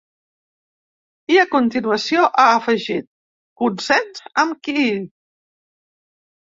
I 1.33 1.37
a 1.41 1.43
continuació 1.51 2.25
ha 2.31 2.47
afegit: 2.55 3.07
Consens 3.65 4.27
amb 4.47 4.61
qui? 4.69 4.85